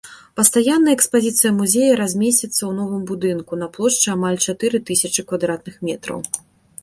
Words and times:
Пастаянная 0.39 0.93
экспазіцыя 0.97 1.51
музея 1.59 1.89
размесціцца 2.03 2.55
ў 2.55 2.71
новым 2.79 3.03
будынку 3.11 3.53
на 3.63 3.67
плошчы 3.75 4.07
амаль 4.15 4.39
чатыры 4.49 4.77
тысячы 4.91 5.21
квадратных 5.33 5.75
метраў. 5.91 6.19